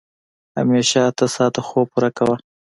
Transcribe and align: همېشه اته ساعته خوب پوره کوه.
همېشه 0.57 0.99
اته 1.09 1.25
ساعته 1.35 1.61
خوب 1.67 1.85
پوره 1.91 2.09
کوه. 2.17 2.35